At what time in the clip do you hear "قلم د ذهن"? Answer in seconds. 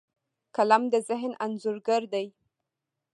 0.55-1.33